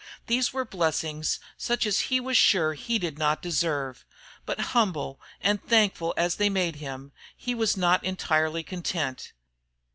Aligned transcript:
These 0.25 0.51
were 0.51 0.65
blessings 0.65 1.39
such 1.57 1.85
as 1.85 1.99
he 2.09 2.19
was 2.19 2.35
sure 2.35 2.73
he 2.73 2.97
did 2.97 3.19
not 3.19 3.39
deserve, 3.39 4.03
but 4.47 4.59
humble 4.73 5.21
and 5.39 5.63
thankful 5.63 6.15
as 6.17 6.37
they 6.37 6.49
made 6.49 6.77
him, 6.77 7.11
he 7.37 7.53
was 7.53 7.77
not 7.77 8.03
entirely 8.03 8.63
content. 8.63 9.33